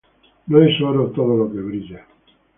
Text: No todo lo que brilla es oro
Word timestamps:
No 0.47 1.03
todo 1.11 1.37
lo 1.37 1.51
que 1.51 1.59
brilla 1.61 1.97
es 1.99 2.01
oro 2.01 2.37